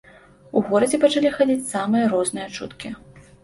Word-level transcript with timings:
У 0.57 0.63
горадзе 0.69 1.01
пачалі 1.03 1.31
хадзіць 1.37 1.69
самыя 1.77 2.11
розныя 2.17 2.47
чуткі. 2.59 2.95